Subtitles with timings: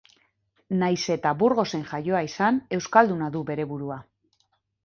[0.83, 4.01] Nahiz eta Burgosen jaioa izan, euskalduna du bere burua.